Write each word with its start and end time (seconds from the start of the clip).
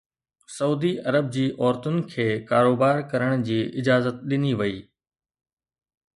سعودي 0.55 0.93
عرب 1.09 1.27
جي 1.35 1.43
عورتن 1.63 1.99
کي 2.13 2.25
ڪاروبار 2.53 3.03
ڪرڻ 3.13 3.45
جي 3.51 3.59
اجازت 3.83 4.27
ڏني 4.33 4.57
وئي 4.65 4.77